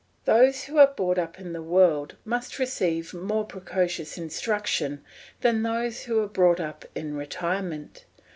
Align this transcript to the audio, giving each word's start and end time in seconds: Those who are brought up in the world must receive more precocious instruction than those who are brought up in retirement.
Those 0.25 0.63
who 0.63 0.79
are 0.79 0.91
brought 0.91 1.19
up 1.19 1.39
in 1.39 1.53
the 1.53 1.61
world 1.61 2.15
must 2.25 2.57
receive 2.57 3.13
more 3.13 3.45
precocious 3.45 4.17
instruction 4.17 5.03
than 5.41 5.61
those 5.61 6.05
who 6.05 6.19
are 6.23 6.27
brought 6.27 6.59
up 6.59 6.85
in 6.95 7.13
retirement. 7.15 8.05